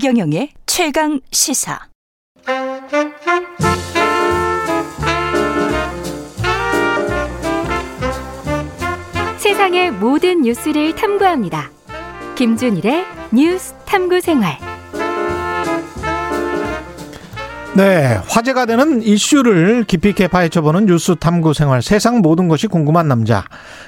[0.00, 1.78] 최경영의 최강 시사.
[9.36, 11.70] 세상의 모든 뉴스를 탐구합니다.
[12.34, 14.56] 김준일의 뉴스 탐구 생활.
[17.76, 23.44] 네, 화제가 되는 이슈를 깊이 있게 파헤쳐보는 뉴스 탐구 생활 세상 모든 것이 궁금한 남자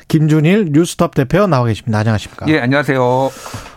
[0.08, 2.00] 김준일 뉴스톱 대표 나와 계십니다.
[2.00, 2.48] 안녕하십니까?
[2.48, 3.30] 예, 안녕하세요.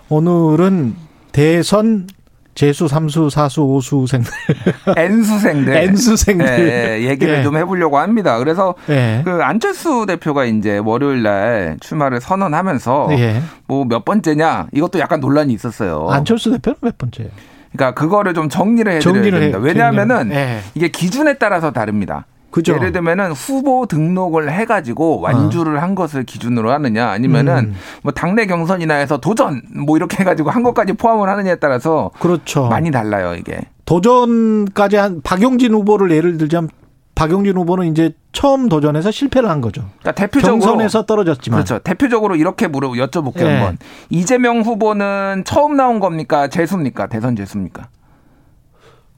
[0.10, 0.96] 오늘은
[1.32, 2.08] 대선
[2.56, 4.32] 재수, 삼수, 사수, 오수생들.
[4.98, 5.76] N수생들.
[5.76, 6.46] N수생들.
[6.48, 7.44] 예, 예, 얘기를 예.
[7.44, 8.40] 좀 해보려고 합니다.
[8.40, 9.22] 그래서 예.
[9.26, 13.42] 그 안철수 대표가 이제 월요일 날 출마를 선언하면서 예.
[13.68, 16.08] 뭐몇 번째냐 이것도 약간 논란이 있었어요.
[16.10, 17.30] 안철수 대표는 몇 번째예요?
[17.74, 19.60] 그러니까 그거를 좀 정리를 해드려야 정리를 됩니다.
[19.60, 20.60] 왜냐하면은 예.
[20.76, 22.26] 이게 기준에 따라서 다릅니다.
[22.56, 22.74] 그죠?
[22.76, 27.76] 예를 들면은 후보 등록을 해가지고 완주를 한 것을 기준으로 하느냐 아니면은 음.
[28.02, 32.68] 뭐 당내 경선이나 해서 도전 뭐 이렇게 해가지고 한 것까지 포함을 하느냐에 따라서 그렇죠.
[32.70, 33.60] 많이 달라요 이게.
[33.84, 36.70] 도전까지 한 박용진 후보를 예를 들자면
[37.14, 39.82] 박용진 후보는 이제 처음 도전해서 실패를 한 거죠.
[40.00, 41.58] 그러니까 대표적으로 경선에서 떨어졌지만.
[41.58, 41.84] 그렇죠.
[41.84, 43.56] 대표적으로 이렇게 물어 여쭤볼게요 예.
[43.56, 43.78] 한번.
[44.10, 46.48] 이재명 후보는 처음 나온 겁니까?
[46.48, 47.08] 재수입니까?
[47.08, 47.90] 대선 재수입니까?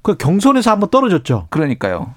[0.01, 1.45] 그 경선에서 한번 떨어졌죠.
[1.51, 2.15] 그러니까요.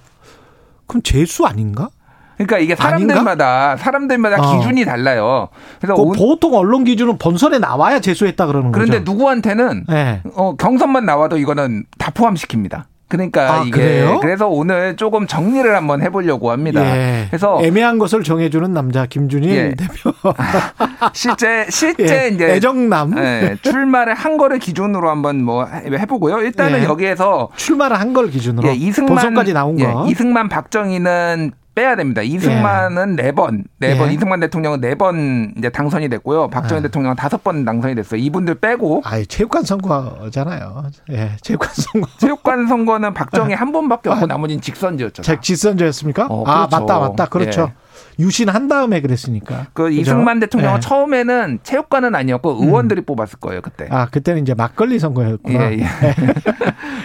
[0.91, 1.89] 그럼 재수 아닌가?
[2.37, 4.59] 그러니까 이게 사람들마다 사람들마다 어.
[4.59, 5.49] 기준이 달라요.
[5.79, 9.13] 그래서 그 오- 보통 언론 기준은 본선에 나와야 재수했다 그러는 그런데 거죠.
[9.13, 10.23] 누구한테는 네.
[10.35, 12.85] 어, 경선만 나와도 이거는 다 포함시킵니다.
[13.11, 14.19] 그러니까 아, 이게 그래요?
[14.23, 16.81] 그래서 오늘 조금 정리를 한번 해보려고 합니다.
[16.97, 17.27] 예.
[17.29, 19.75] 그래서 애매한 것을 정해주는 남자 김준일 예.
[19.75, 20.13] 대표.
[21.13, 22.35] 실제 실제 예.
[22.35, 26.39] 이제 애정남 예, 출마를 한 거를 기준으로 한번 뭐 해보고요.
[26.41, 26.85] 일단은 예.
[26.85, 30.07] 여기에서 출마를 한 걸 기준으로 예, 이승만 본선까지 나온 예, 거.
[30.09, 32.21] 이승만 박정희는 빼야 됩니다.
[32.23, 34.15] 이승만은 네 번, 네 번, 예.
[34.15, 36.49] 이승만 대통령은 네 번 이제 당선이 됐고요.
[36.49, 36.83] 박정희 아.
[36.83, 38.21] 대통령은 다섯 번 당선이 됐어요.
[38.21, 40.85] 이분들 빼고 아예 체육관 선거잖아요.
[41.11, 42.09] 예, 체육관 선거.
[42.19, 45.23] 체육관 선거는 박정희 한 번밖에 없고 나머지는 직선제였죠.
[45.23, 46.27] 제 직선제였습니까?
[46.29, 46.81] 어, 아 그렇죠.
[46.87, 47.71] 맞다 맞다 그렇죠.
[47.71, 47.91] 예.
[48.19, 49.67] 유신한 다음에 그랬으니까.
[49.73, 50.01] 그 그죠?
[50.01, 50.81] 이승만 대통령은 예.
[50.81, 53.87] 처음에는 체육관은 아니었고 의원들이 뽑았을 거예요 그때.
[53.91, 55.73] 아 그때는 이제 막걸리 선거였구나.
[55.73, 55.87] 예, 예.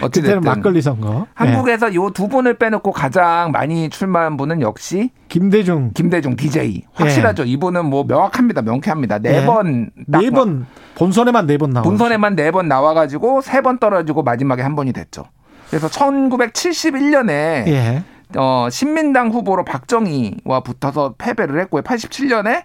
[0.00, 1.20] 그때는 막걸리 선거.
[1.20, 1.24] 예.
[1.34, 7.44] 한국에서 요두 분을 빼놓고 가장 많이 출마한 분은 역시 김대중 김대중 DJ 확실하죠.
[7.44, 8.62] 이분은 뭐 명확합니다.
[8.62, 9.16] 명쾌합니다.
[9.24, 9.40] 예.
[9.40, 11.82] 네번 네 번 본선에만 네 번 나와.
[11.84, 15.24] 본선에만 네 번 나와가지고 세 번 떨어지고 마지막에 한 번이 됐죠.
[15.68, 17.30] 그래서 1971년에
[17.68, 18.02] 예.
[18.36, 21.82] 어, 신민당 후보로 박정희와 붙어서 패배를 했고요.
[21.82, 22.62] 87년에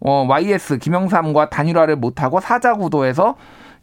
[0.00, 3.36] 어, YS 김영삼과 단일화를 못하고 사자구도에서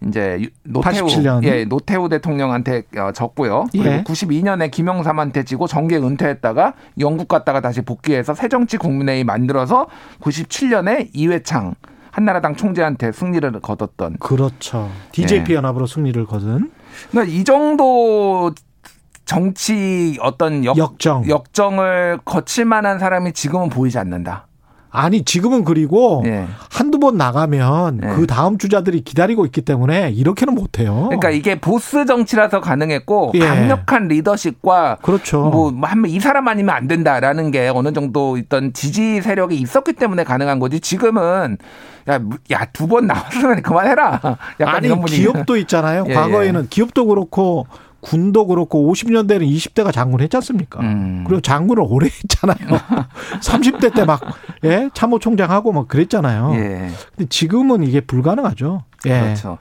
[0.07, 1.43] 이제 유- 노태우 87년.
[1.43, 3.65] 예 노태우 대통령한테 어, 졌고요.
[3.71, 4.03] 그리고 예.
[4.03, 9.87] 92년에 김영삼한테 지고 정계 은퇴했다가 영국 갔다가 다시 복귀해서 새정치 국민회의 만들어서
[10.21, 11.73] 97년에 이회창
[12.11, 14.89] 한나라당 총재한테 승리를 거뒀던 그렇죠.
[15.11, 15.55] DJP 예.
[15.57, 16.71] 연합으로 승리를 거둔
[17.11, 18.51] 그러니까 이 정도
[19.25, 21.27] 정치 어떤 역, 역정.
[21.27, 24.47] 역정을 거칠 만한 사람이 지금은 보이지 않는다.
[24.95, 26.47] 아니 지금은 그리고 예.
[26.69, 28.07] 한두 번 나가면 예.
[28.09, 31.05] 그 다음 주자들이 기다리고 있기 때문에 이렇게는 못 해요.
[31.07, 33.39] 그러니까 이게 보스 정치라서 가능했고 예.
[33.39, 35.49] 강력한 리더십과 그렇죠.
[35.49, 40.23] 뭐 한번 이 사람 아니면 안 된다라는 게 어느 정도 있던 지지 세력이 있었기 때문에
[40.23, 40.79] 가능한 거지.
[40.79, 41.57] 지금은
[42.07, 44.37] 야야 두번 나왔으면 그만해라.
[44.59, 45.05] 약간 아니.
[45.05, 46.05] 기업도 있잖아요.
[46.09, 47.67] 예, 과거에는 기업도 그렇고
[48.05, 50.79] 군도 그렇고 50년대는 20대가 장군 했지 않습니까?
[50.81, 51.23] 음.
[51.25, 52.79] 그리고 장군을 오래 했잖아요.
[53.41, 54.21] 30대 때 막
[54.63, 56.51] 예, 참모총장하고 막 그랬잖아요.
[56.53, 56.89] 예.
[57.15, 58.83] 근데 지금은 이게 불가능하죠.
[59.07, 59.21] 예.
[59.21, 59.57] 그렇죠.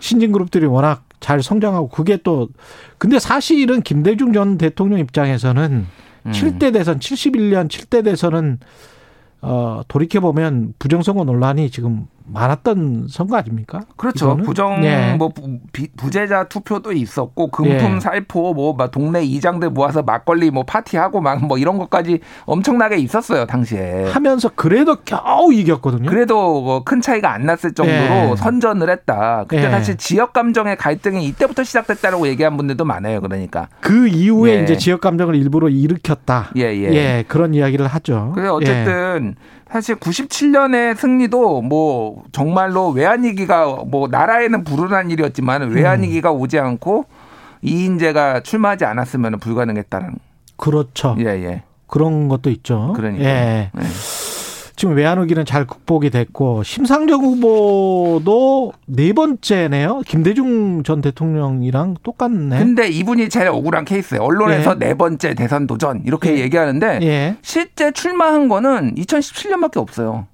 [0.00, 2.48] 신진 그룹들이 워낙 잘 성장하고 그게 또
[2.96, 5.86] 근데 사실은 김대중 전 대통령 입장에서는
[6.26, 6.32] 음.
[6.32, 8.58] 7대 대선 71년 7대 대선은
[9.42, 13.80] 어 돌이켜 보면 부정선거 논란이 지금 많았던 선거 아닙니까?
[13.96, 14.26] 그렇죠.
[14.26, 14.44] 이거는?
[14.44, 15.14] 부정 예.
[15.18, 18.00] 뭐 부- 비- 부재자 투표도 있었고 금품 예.
[18.00, 23.46] 살포 뭐 막 동네 이장들 모아서 막걸리 뭐 파티하고 막 뭐 이런 것까지 엄청나게 있었어요
[23.46, 24.06] 당시에.
[24.10, 26.08] 하면서 그래도 겨우 이겼거든요.
[26.08, 28.34] 그래도 뭐 큰 차이가 안 났을 정도로 예.
[28.36, 29.44] 선전을 했다.
[29.48, 29.70] 그때 예.
[29.70, 33.20] 사실 지역 감정의 갈등이 이때부터 시작됐다라고 얘기한 분들도 많아요.
[33.20, 33.68] 그러니까.
[33.80, 34.62] 그 이후에 예.
[34.62, 36.50] 이제 지역 감정을 일부러 일으켰다.
[36.56, 37.24] 예, 예.
[37.28, 38.32] 그런 이야기를 하죠.
[38.34, 38.70] 그래서 예.
[38.70, 39.34] 어쨌든
[39.72, 45.74] 사실 97년의 승리도 뭐 정말로 외환위기가 뭐 나라에는 불운한 일이었지만 음.
[45.74, 47.06] 외환위기가 오지 않고
[47.62, 50.16] 이인재가 출마하지 않았으면 불가능했다는.
[50.56, 51.16] 그렇죠.
[51.20, 51.62] 예, 예.
[51.86, 52.92] 그런 것도 있죠.
[52.94, 53.24] 그러니까.
[53.24, 53.70] 예.
[53.72, 53.82] 네.
[54.76, 60.02] 지금 외환 위기는 잘 극복이 됐고 심상정 후보도 네 번째네요.
[60.06, 62.58] 김대중 전 대통령이랑 똑같네.
[62.58, 64.22] 근데 이분이 제일 억울한 케이스예요.
[64.22, 64.86] 언론에서 예.
[64.86, 66.40] 네 번째 대선 도전 이렇게 예.
[66.40, 67.36] 얘기하는데 예.
[67.42, 70.26] 실제 출마한 거는 2017년밖에 없어요.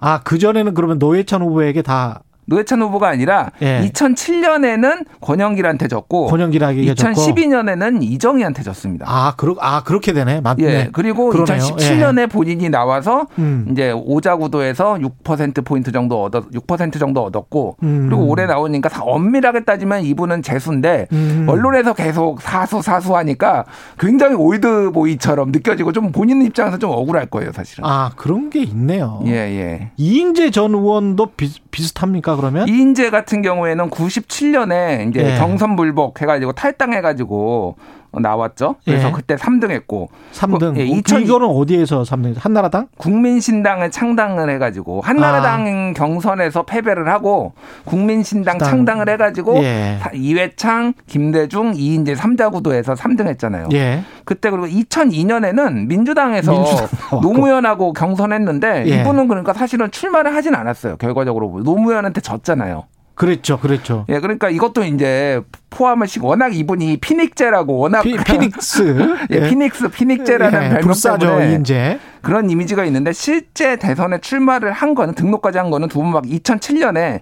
[0.00, 3.88] 아, 그전에는 그러면 노회찬 후보에게 다 노회찬 후보가 아니라 예.
[3.92, 7.12] 2007년에는 권영길한테 졌고 권영길에게 졌고.
[7.12, 9.06] 2012년에는 이정희한테 졌습니다.
[9.08, 10.40] 아, 그러, 아, 그렇게 되네.
[10.40, 10.62] 맞네.
[10.64, 10.88] 예.
[10.92, 11.56] 그리고 그러네요.
[11.58, 13.66] 2017년에 본인이 나와서 음.
[13.70, 14.94] 이제 오자 구도에서
[15.24, 18.06] 6% 포인트 정도 얻었 6% 정도 얻었고 음.
[18.08, 21.46] 그리고 올해 나오니까 사- 엄밀하게 따지면 이분은 재수인데 음.
[21.48, 23.64] 언론에서 계속 사수 사수 하니까
[23.98, 27.84] 굉장히 old boy처럼 느껴지고 좀 본인 입장에서 좀 억울할 거예요, 사실은.
[27.84, 29.20] 아, 그런 게 있네요.
[29.26, 29.90] 예, 예.
[29.96, 32.68] 이인재 전 의원도 비, 비슷합니까, 그러면?
[32.68, 35.38] 이인재 같은 경우에는 97년에 이제 예.
[35.38, 37.76] 경선 불복 해가지고 탈당해가지고
[38.20, 38.76] 나왔죠.
[38.84, 39.12] 그래서 예.
[39.12, 40.76] 그때 3등 했고 3등.
[40.76, 42.34] 예, 어, 2000 이거는 어디에서 3등?
[42.38, 42.88] 한나라당?
[42.96, 47.52] 국민신당을 창당을 해 가지고 한나라당 경선에서 패배를 하고
[47.84, 48.68] 국민신당 신당.
[48.68, 49.98] 창당을 해 가지고 예.
[50.00, 53.68] 사- 이회창, 김대중, 이인재 3자 구도에서 3등 했잖아요.
[53.72, 54.02] 예.
[54.24, 56.88] 그때 그리고 2002년에는 민주당에서 민주당.
[57.22, 59.00] 노무현하고 경선했는데 예.
[59.00, 60.96] 이분은 그러니까 사실은 출마를 하진 않았어요.
[60.96, 62.84] 결과적으로 노무현한테 졌잖아요.
[63.14, 64.04] 그랬죠, 그랬죠.
[64.08, 65.40] 예, 그러니까 이것도 이제
[65.70, 69.16] 포함을 시고 워낙 이분이 피닉제라고 워낙 피, 피닉스.
[69.30, 71.98] 예, 피닉스 피닉제라는 예, 별명 때문에 이인재.
[72.22, 77.20] 그런 이미지가 있는데 실제 대선에 출마를 한 거는 등록까지 한 거는 두번막 2007년에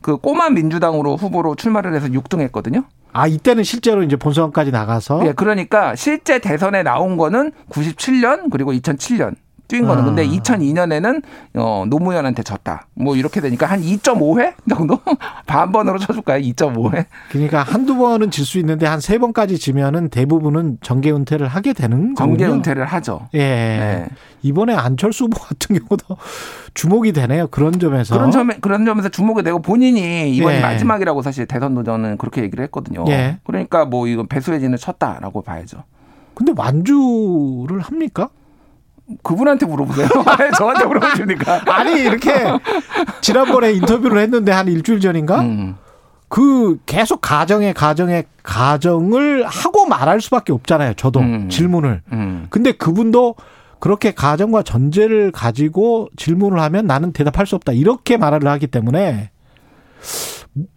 [0.00, 2.84] 그 꼬마 민주당으로 후보로 출마를 해서 6등 했거든요.
[3.12, 9.34] 아, 이때는 실제로 이제 본선까지 나가서 예, 그러니까 실제 대선에 나온 거는 97년 그리고 2007년
[9.68, 10.06] 뛴 거는 아.
[10.06, 11.22] 근데 2002년에는
[11.54, 12.86] 어 노무현한테 졌다.
[12.94, 14.98] 뭐 이렇게 되니까 한 2.5회 정도
[15.46, 16.40] 반번으로 쳐줄까요?
[16.42, 17.06] 2.5회.
[17.30, 22.14] 그러니까 한두 번은 질 수 있는데 한 세 번까지 지면은 대부분은 정계 은퇴를 하게 되는
[22.14, 22.58] 정계 거군요.
[22.58, 23.28] 은퇴를 하죠.
[23.34, 23.38] 예.
[23.38, 24.06] 네.
[24.42, 26.16] 이번에 안철수 후보 같은 경우도
[26.74, 27.48] 주목이 되네요.
[27.48, 28.14] 그런 점에서.
[28.16, 30.60] 그런 점에 그런 점에서 주목이 되고 본인이 이번이 예.
[30.60, 33.04] 마지막이라고 사실 대선 도전은 그렇게 얘기를 했거든요.
[33.08, 33.38] 예.
[33.44, 35.82] 그러니까 뭐 이건 배수의 진을 쳤다라고 봐야죠.
[36.34, 38.28] 근데 완주를 합니까?
[39.22, 40.08] 그분한테 물어보세요.
[40.40, 41.62] 왜 저한테 물어보십니까?
[41.66, 42.32] 아니 이렇게
[43.20, 45.76] 지난번에 인터뷰를 했는데 한 일주일 전인가 음.
[46.28, 50.94] 그 계속 가정에 가정에 가정을 하고 말할 수밖에 없잖아요.
[50.94, 51.48] 저도 음.
[51.48, 52.02] 질문을.
[52.12, 52.46] 음.
[52.50, 53.36] 근데 그분도
[53.78, 57.72] 그렇게 가정과 전제를 가지고 질문을 하면 나는 대답할 수 없다.
[57.72, 59.30] 이렇게 말을 하기 때문에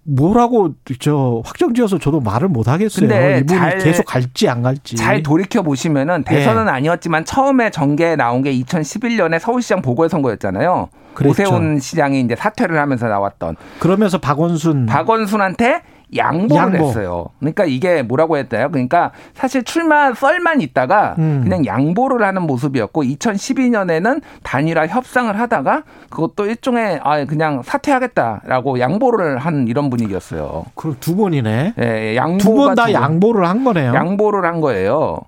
[0.04, 3.08] 뭐라고 저 확정지어서 저도 말을 못 하겠어요.
[3.08, 4.96] 근데 이분이 잘- 계속 갈지 안 갈지.
[4.96, 6.70] 잘 돌이켜 보시면은 대선은 예.
[6.70, 10.90] 아니었지만 처음에 정계에 나온 게 2011년에 서울시장 보궐선거였잖아요.
[11.14, 11.32] 그랬죠.
[11.44, 15.82] 오세훈 시장이 이제 사퇴를 하면서 나왔던 그러면서 박원순 박원순한테
[16.16, 16.88] 양보를 양보.
[16.88, 17.26] 했어요.
[17.40, 18.70] 그러니까 이게 뭐라고 했대요?
[18.72, 21.42] 그러니까 사실 출마 썰만 있다가 음.
[21.44, 29.68] 그냥 양보를 하는 모습이었고 2012년에는 단일화 협상을 하다가 그것도 일종의 아 그냥 사퇴하겠다라고 양보를 한
[29.68, 30.66] 이런 분위기였어요.
[30.76, 31.74] 그럼 두 번이네.
[31.80, 33.02] 예, 양보가 두번다두 번.
[33.02, 33.94] 양보를 한 거네요.
[33.94, 35.20] 양보를 한 거예요.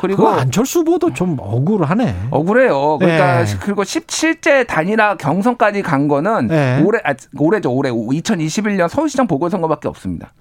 [0.00, 2.28] 그리고 안철수 후보도 좀 억울하네.
[2.30, 2.98] 억울해요.
[2.98, 3.56] 그러니까 네.
[3.60, 6.82] 그리고 17제 단일화 경선까지 간 거는 네.
[6.82, 10.32] 올해 아, 올해죠 올해 2021년 서울시장 보궐선거밖에 없습니다.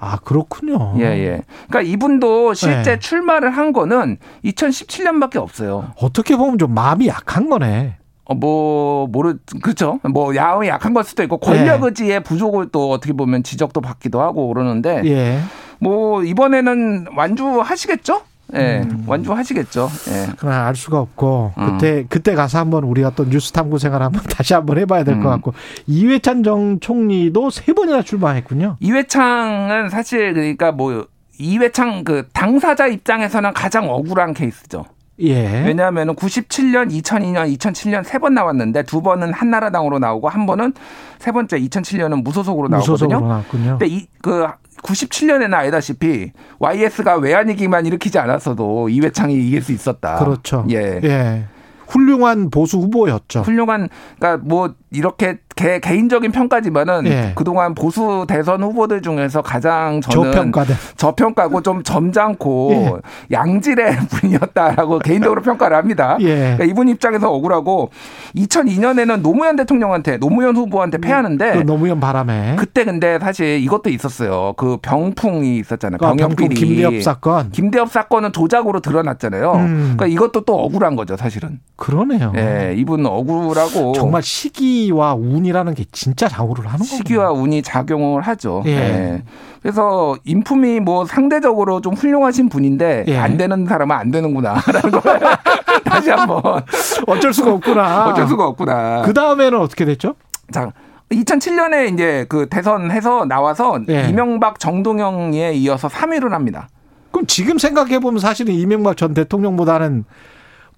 [0.00, 0.94] 아 그렇군요.
[0.98, 1.42] 예 예.
[1.68, 2.98] 그러니까 이분도 실제 네.
[2.98, 5.92] 출마를 한 거는 2017년밖에 없어요.
[6.00, 7.96] 어떻게 보면 좀 마음이 약한 거네.
[8.24, 10.00] 어, 뭐 모르 그렇죠.
[10.02, 11.86] 뭐 야음이 약한 걸 수도 있고 권력 네.
[11.86, 15.40] 의지의 부족을 또 어떻게 보면 지적도 받기도 하고 그러는데 예.
[15.80, 18.22] 뭐 이번에는 완주하시겠죠?
[18.54, 19.04] 예, 음.
[19.06, 19.88] 완주하시겠죠.
[20.08, 20.32] 예.
[20.38, 21.72] 그러나 알 수가 없고 음.
[21.72, 25.30] 그때 그때 가서 한번 우리가 또 뉴스 탐구 생활 한번 다시 한번 해봐야 될것 음.
[25.30, 25.54] 같고
[25.86, 28.76] 이회찬 정 총리도 세 번이나 출마했군요.
[28.80, 31.06] 이회창은 사실 그러니까 뭐
[31.38, 34.84] 이회창 그 당사자 입장에서는 가장 억울한 케이스죠.
[35.22, 35.64] 예.
[35.66, 40.72] 왜냐하면 97년, 2002년, 2007년 세 번 나왔는데 두 번은 한나라당으로 나오고 한 번은
[41.18, 43.28] 세 번째 2007년은 무소속으로 무소속으로 나오거든요.
[43.28, 43.78] 나왔군요.
[43.78, 44.46] 근데 이 그
[44.82, 50.18] 97년에는 알다시피 YS가 외환위기만 일으키지 않았어도 이회창이 이길 수 있었다.
[50.18, 50.64] 그렇죠.
[50.70, 51.00] 예.
[51.04, 51.44] 예.
[51.86, 53.40] 훌륭한 보수 후보였죠.
[53.40, 57.32] 훌륭한 그러니까 뭐 이렇게 개, 개인적인 평가지만은 예.
[57.34, 60.74] 그동안 보수 대선 후보들 중에서 가장 저는 저평가된.
[60.96, 63.00] 저평가고 좀 점잖고
[63.30, 66.16] 양질의 분이었다라고 개인적으로 평가를 합니다.
[66.20, 66.34] 예.
[66.56, 67.90] 그러니까 이분 입장에서 억울하고
[68.36, 72.56] 2002년에는 노무현 대통령한테 노무현 후보한테 패하는데 그 노무현 바람에.
[72.58, 74.54] 그때 근데 사실 이것도 있었어요.
[74.56, 75.98] 그 병풍이 있었잖아요.
[75.98, 76.54] 그 병풍 병역비리.
[76.54, 77.50] 김대엽 사건.
[77.50, 79.52] 김대엽 사건은 조작으로 드러났잖아요.
[79.52, 79.94] 음.
[79.98, 81.60] 그러니까 이것도 또 억울한 거죠, 사실은.
[81.76, 82.32] 그러네요.
[82.36, 86.96] 예, 이분 억울하고 정말 시기와 운이 라는 게 진짜 장우를 하는 거예요.
[86.96, 88.62] 시기와 운이 작용을 하죠.
[88.66, 88.70] 예.
[88.70, 89.22] 예.
[89.62, 93.18] 그래서 인품이 뭐 상대적으로 좀 훌륭하신 분인데 예.
[93.18, 95.20] 안 되는 사람은 안 되는구나라는 걸
[95.84, 96.62] 다시 한번
[97.06, 98.08] 어쩔 수가 없구나.
[98.08, 99.02] 어쩔 수가 없구나.
[99.02, 100.14] 그 다음에는 어떻게 됐죠?
[100.52, 100.72] 자,
[101.10, 104.08] 2007년에 이제 그 대선해서 나와서 예.
[104.08, 106.68] 이명박 정동영에 이어서 3위를 합니다.
[107.10, 110.04] 그럼 지금 생각해 보면 사실은 이명박 전 대통령보다는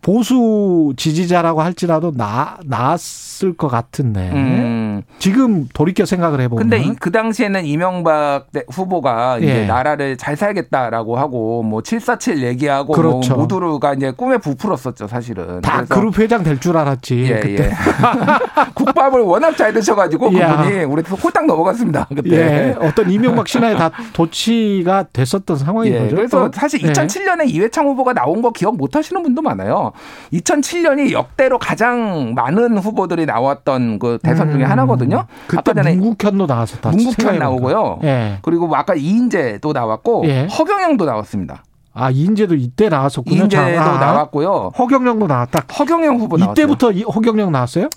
[0.03, 5.03] 보수 지지자라고 할지라도 나 나았을 것 같은데 음.
[5.19, 9.67] 지금 돌이켜 생각을 해보면 근데 이- 그 당시에는 이명박 대- 후보가 이제 예.
[9.67, 13.35] 나라를 잘 살겠다라고 하고 뭐 747 얘기하고 그렇죠.
[13.35, 15.61] 뭐 모두가 이제 꿈에 부풀었었죠 사실은.
[15.61, 17.65] 다 그룹 회장 될 줄 알았지 예, 그때.
[17.65, 17.71] 예.
[18.75, 20.57] 국밥을 워낙 잘 드셔가지고 야.
[20.63, 22.31] 그분이 우리 홀딱 넘어갔습니다 그때.
[22.37, 26.17] 예, 어떤 이명박 신화에 다 도치가 됐었던 상황인 예, 거죠.
[26.17, 26.53] 그래서 또.
[26.55, 26.93] 사실 예.
[26.93, 29.92] 2007년에 이회창 후보가 나온 거 기억 못 하시는 분도 많아요.
[30.33, 34.71] 2007년이 역대로 가장 많은 후보들이 나왔던 그 대선 중에 음.
[34.71, 35.27] 하나거든요.
[35.47, 36.91] 그때 아까 전에 문국현도 나왔었다.
[36.91, 37.39] 문국현.
[37.39, 38.01] 나오고요.
[38.05, 38.39] 예.
[38.43, 40.47] 그리고 뭐 아까 이인재도 나왔고 예.
[40.47, 41.65] 허경영도 나왔습니다.
[41.95, 43.37] 아 이인재도 이때 나왔었군요.
[43.43, 44.73] 이인재도 자, 아, 나왔고요.
[44.79, 45.65] 허경영도 나왔다.
[45.79, 46.53] 허경영 후보 나왔어요.
[46.53, 47.89] 이때부터 이 허경영 나왔어요?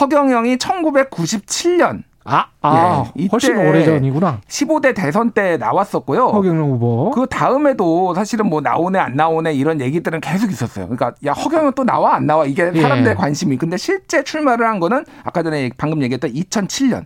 [0.00, 4.40] 허경영이 1997년 아, 아 예, 이때 훨씬 오래 전이구나.
[4.48, 6.28] 15대 대선 때 나왔었고요.
[6.28, 7.10] 허경영 후보.
[7.10, 10.86] 그 다음에도 사실은 뭐 나오네 안 나오네 이런 얘기들은 계속 있었어요.
[10.86, 13.14] 그러니까 야 허경영 또 나와 안 나와 이게 사람들의 예.
[13.14, 13.58] 관심이.
[13.58, 17.04] 근데 실제 출마를 한 거는 아까 전에 방금 얘기했던 2007년.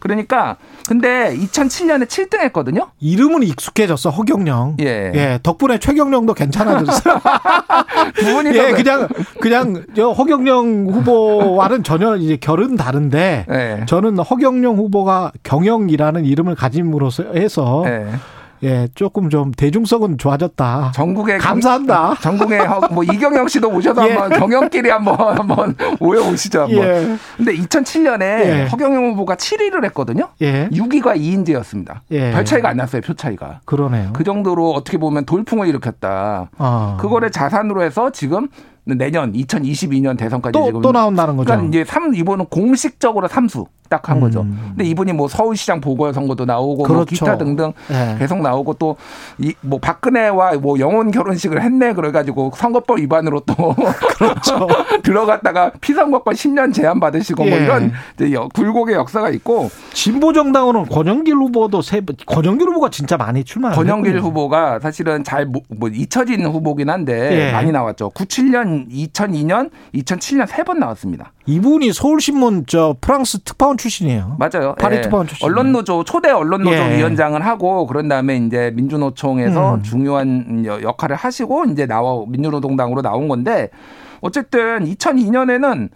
[0.00, 0.56] 그러니까
[0.88, 2.88] 근데 2007년에 7등 했거든요.
[3.00, 4.78] 이름은 익숙해졌어 허경영.
[4.80, 5.12] 예.
[5.14, 7.20] 예, 덕분에 최경영도 괜찮아졌어요.
[8.16, 9.08] 두 분이서 예, 그냥
[9.40, 13.84] 그냥 저 허경영 후보와는 전혀 이제 결은 다른데 예.
[13.86, 18.06] 저는 허경영 후보가 경영이라는 이름을 가짐으로써 해서 예.
[18.62, 20.92] 예, 조금 좀 대중성은 좋아졌다.
[20.94, 22.14] 전국에 감사한다.
[22.20, 24.12] 전국에 허- 뭐 이경영 씨도 오셔서 예.
[24.14, 26.62] 한번 경영끼리 한번 한번 모여 오시죠.
[26.62, 26.76] 한번.
[26.78, 27.16] 예.
[27.36, 28.68] 근데 2007년에 예.
[28.70, 30.28] 허경영 후보가 7위를 했거든요.
[30.42, 30.68] 예.
[30.70, 32.02] 6위가 이인재였습니다.
[32.10, 32.32] 예.
[32.32, 33.00] 별 차이가 안 났어요.
[33.02, 33.60] 표 차이가.
[33.64, 34.10] 그러네요.
[34.12, 36.50] 그 정도로 어떻게 보면 돌풍을 일으켰다.
[36.58, 36.98] 아.
[37.00, 38.48] 그거를 자산으로 해서 지금
[38.84, 41.46] 내년 2022년 대선까지 또, 지금 또 나온다는 거죠.
[41.46, 44.20] 그러니까 이제 삼 이번은 공식적으로 삼수 딱한 음.
[44.22, 44.46] 거죠.
[44.68, 47.04] 근데 이분이 뭐 서울시장 보궐선거도 나오고 뭐 그렇죠.
[47.06, 48.16] 기타 등등 예.
[48.18, 48.96] 계속 나오고 또
[49.38, 53.54] 이 뭐 박근혜와 뭐 영혼 결혼식을 했네 그래가지고 선거법 위반으로 또
[54.16, 54.66] 그렇죠.
[55.02, 57.64] 들어갔다가 피선거권 10년 제한 받으시고 뭐 예.
[57.64, 63.16] 이런 이제 여- 굴곡의 역사가 있고 진보 정당으로는 권영길 후보도 세 번- 권영길 후보가 진짜
[63.16, 63.70] 많이 출마.
[63.72, 67.52] 권영길 후보가 사실은 잘 뭐 잊혀진 후보긴 한데 예.
[67.52, 68.10] 많이 나왔죠.
[68.10, 71.32] 97년, 2002년, 2007년 세 번 나왔습니다.
[71.50, 74.36] 이분이 서울신문 저 프랑스 특파원 출신이에요.
[74.38, 74.74] 맞아요.
[74.78, 75.00] 파리 예.
[75.00, 75.44] 특파원 출신.
[75.46, 76.96] 언론노조 초대 언론노조 예.
[76.98, 79.82] 위원장을 하고 그런 다음에 이제 민주노총에서 음.
[79.82, 83.70] 중요한 여- 역할을 하시고 이제 나와 민주노동당으로 나온 건데
[84.20, 85.88] 어쨌든 2002년에는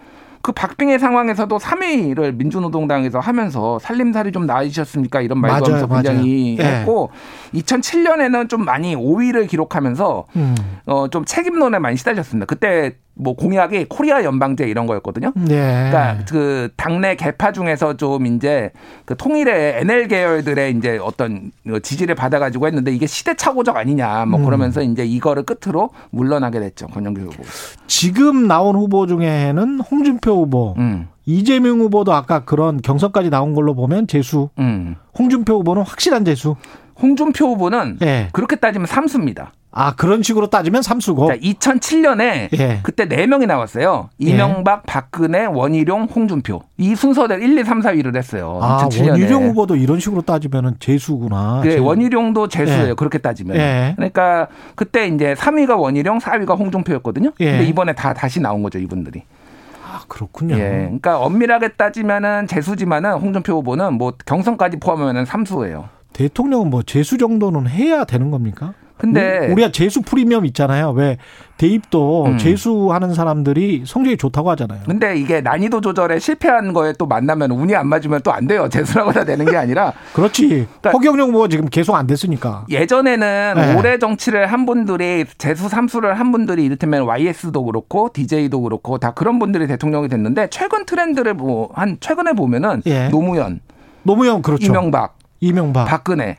[0.42, 6.70] 그 박빙의 상황에서도 3위를 민주노동당에서 하면서 살림살이 좀 나으셨습니까 이런 말도 맞아요, 하면서 굉장히 맞아요.
[6.70, 6.76] 예.
[6.80, 7.10] 했고
[7.54, 10.54] 2007년에는 좀 많이 5위를 기록하면서 음.
[10.86, 12.44] 어좀 책임론에 많이 시달렸습니다.
[12.46, 15.32] 그때 뭐 공약이 코리아 연방제 이런 거였거든요.
[15.36, 15.90] 네.
[15.90, 18.70] 그러니까 그 당내 개파 중에서 좀 이제
[19.04, 21.52] 그 통일의 NL 계열들의 이제 어떤
[21.82, 24.44] 지지를 받아가지고 했는데 이게 시대착오적 아니냐 뭐 음.
[24.44, 27.42] 그러면서 이제 이거를 끝으로 물러나게 됐죠 권영길 후보.
[27.86, 34.06] 지금 나온 후보 중에는 홍준표 후보, 음, 이재명 후보도 아까 그런 경선까지 나온 걸로 보면
[34.06, 34.48] 재수.
[34.58, 34.96] 음.
[35.18, 36.56] 홍준표 후보는 확실한 재수.
[37.00, 38.28] 홍준표 후보는 예.
[38.32, 39.52] 그렇게 따지면 삼수입니다.
[39.76, 41.26] 아 그런 식으로 따지면 삼수고.
[41.26, 42.78] 자, 2007년에 예.
[42.84, 44.08] 그때 네 명이 나왔어요.
[44.18, 46.62] 이명박, 박근혜, 원희룡, 홍준표.
[46.78, 48.60] 이 순서대로 1, 2, 3, 4위를 했어요.
[48.62, 49.10] 아 2007년에.
[49.10, 51.62] 원희룡 후보도 이런 식으로 따지면은 재수구나.
[51.64, 51.84] 네, 재수.
[51.84, 52.90] 원희룡도 재수예요.
[52.90, 52.94] 예.
[52.94, 53.56] 그렇게 따지면.
[53.56, 53.94] 예.
[53.96, 57.32] 그러니까 그때 이제 3위가 원희룡, 4위가 홍준표였거든요.
[57.40, 57.50] 예.
[57.50, 59.24] 근데 이번에 다 다시 나온 거죠, 이분들이.
[59.84, 60.54] 아 그렇군요.
[60.54, 60.84] 예.
[60.84, 65.88] 그러니까 엄밀하게 따지면은 재수지만은 홍준표 후보는 뭐 경선까지 포함하면은 삼수예요.
[66.12, 68.72] 대통령은 뭐 재수 정도는 해야 되는 겁니까?
[68.96, 70.90] 근데 우- 우리가 재수 프리미엄 있잖아요.
[70.92, 71.18] 왜
[71.56, 72.38] 대입도 음.
[72.38, 74.80] 재수하는 사람들이 성적이 좋다고 하잖아요.
[74.86, 78.68] 근데 이게 난이도 조절에 실패한 거에 또 만나면 운이 안 맞으면 또 안 돼요.
[78.68, 80.48] 재수라고 다 되는 게 아니라 그렇지.
[80.80, 82.66] 그러니까- 허경영 후보가 지금 계속 안 됐으니까.
[82.70, 83.74] 예전에는 네.
[83.76, 89.38] 오래 정치를 한 분들이 재수 삼수를 한 분들이 이를테면 YS도 그렇고 DJ도 그렇고 다 그런
[89.38, 93.08] 분들이 대통령이 됐는데 최근 트렌드를 뭐 한 최근에 보면은 예.
[93.08, 93.60] 노무현,
[94.04, 94.66] 노무현 그렇죠.
[94.66, 95.86] 이명박, 이명박.
[95.86, 96.38] 박근혜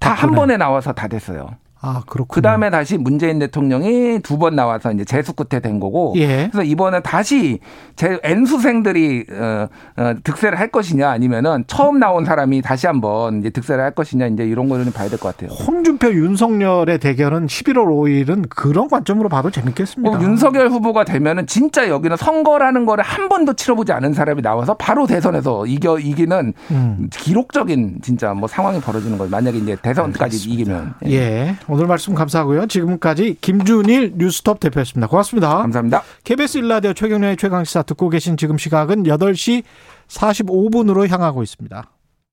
[0.00, 0.32] 다 한.
[0.32, 1.48] 번에 나와서 다 됐어요.
[1.84, 2.26] 아 그렇군요.
[2.34, 6.12] 그 다음에 다시 문재인 대통령이 두 번 나와서 이제 재수 끝에 된 거고.
[6.16, 6.48] 예.
[6.50, 7.60] 그래서 이번에 다시
[7.96, 13.82] 제 N수생들이 어, 어, 득세를 할 것이냐 아니면은 처음 나온 사람이 다시 한번 이제 득세를
[13.84, 15.56] 할 것이냐 이제 이런 거는 봐야 될 것 같아요.
[15.56, 20.18] 홍준표 윤석열의 대결은 11월 5일은 그런 관점으로 봐도 재밌겠습니다.
[20.18, 25.06] 어, 윤석열 후보가 되면은 진짜 여기는 선거라는 거를 한 번도 치러보지 않은 사람이 나와서 바로
[25.06, 27.08] 대선에서 이겨 이기는 음.
[27.12, 29.30] 기록적인 진짜 뭐 상황이 벌어지는 거예요.
[29.30, 30.94] 만약에 이제 대선까지 이기면.
[31.06, 31.12] 예.
[31.12, 31.56] 예.
[31.74, 32.68] 오늘 말씀 감사하고요.
[32.68, 35.08] 지금까지 김준일 뉴스톱 대표였습니다.
[35.08, 35.56] 고맙습니다.
[35.58, 36.04] 감사합니다.
[36.22, 39.64] KBS 일라디오 최경련의 최강시사 듣고 계신 지금 시각은 8시
[40.06, 41.90] 45분으로 향하고 있습니다.